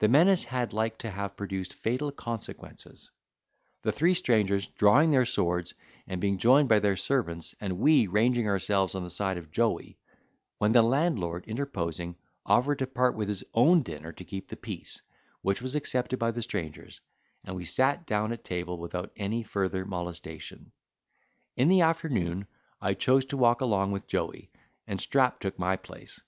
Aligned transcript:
The 0.00 0.08
menace 0.08 0.44
had 0.44 0.74
like 0.74 0.98
to 0.98 1.10
have 1.10 1.38
produced 1.38 1.72
fatal 1.72 2.12
consequences; 2.12 3.10
the 3.80 3.90
three 3.90 4.12
strangers 4.12 4.66
drawing 4.68 5.10
their 5.12 5.24
swords, 5.24 5.72
and 6.06 6.20
being 6.20 6.36
joined 6.36 6.68
by 6.68 6.78
their 6.80 6.94
servants, 6.96 7.54
and 7.58 7.78
we 7.78 8.06
ranging 8.06 8.46
ourselves 8.48 8.94
on 8.94 9.02
the 9.02 9.08
side 9.08 9.38
of 9.38 9.50
Joey; 9.50 9.96
when 10.58 10.72
the 10.72 10.82
landlord, 10.82 11.46
interposing, 11.46 12.16
offered 12.44 12.80
to 12.80 12.86
part 12.86 13.16
with 13.16 13.28
his 13.28 13.44
own 13.54 13.82
dinner 13.82 14.12
to 14.12 14.26
keep 14.26 14.48
the 14.48 14.58
peace, 14.58 15.00
which 15.40 15.62
was 15.62 15.74
accepted 15.74 16.18
by 16.18 16.32
the 16.32 16.42
strangers; 16.42 17.00
and 17.42 17.56
we 17.56 17.64
sat 17.64 18.06
down 18.06 18.32
at 18.34 18.44
table 18.44 18.76
without 18.76 19.10
any 19.16 19.42
further 19.42 19.86
molestation. 19.86 20.70
In 21.56 21.68
the 21.68 21.80
afternoon, 21.80 22.46
I 22.78 22.92
chose 22.92 23.24
to 23.32 23.38
walk 23.38 23.62
along 23.62 23.92
with 23.92 24.06
Joey, 24.06 24.50
and 24.86 25.00
Strap 25.00 25.40
took 25.40 25.58
my 25.58 25.76
place. 25.76 26.20